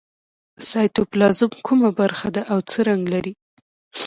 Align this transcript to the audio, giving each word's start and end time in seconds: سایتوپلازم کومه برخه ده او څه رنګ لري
سایتوپلازم 0.69 1.51
کومه 1.65 1.89
برخه 1.99 2.27
ده 2.35 2.41
او 2.51 2.59
څه 2.69 2.79
رنګ 2.89 3.03
لري 3.13 3.33